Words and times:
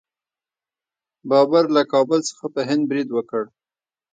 بابر 1.29 1.63
له 1.75 1.81
کابل 1.91 2.19
څخه 2.29 2.45
په 2.53 2.61
هند 2.69 2.83
برید 2.91 3.09
وکړ. 3.13 3.43